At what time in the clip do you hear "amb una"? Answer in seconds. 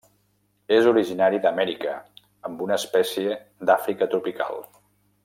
2.49-2.79